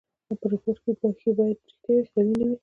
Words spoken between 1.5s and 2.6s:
ریښتیا وي؛ خیالي نه وي.